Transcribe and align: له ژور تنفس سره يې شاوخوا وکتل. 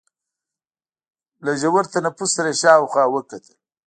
له 1.45 1.51
ژور 1.61 1.85
تنفس 1.93 2.29
سره 2.37 2.49
يې 2.53 2.59
شاوخوا 2.61 3.03
وکتل. 3.09 3.55